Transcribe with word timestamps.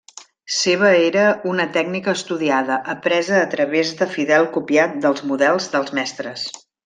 Seva 0.59 0.87
era 1.09 1.25
una 1.51 1.65
tècnica 1.75 2.15
estudiada, 2.21 2.79
apresa 2.95 3.37
a 3.41 3.45
través 3.53 3.93
de 4.01 4.09
fidel 4.15 4.49
copiat 4.57 4.97
dels 5.05 5.23
models 5.33 5.71
dels 5.77 5.95
mestres. 6.01 6.49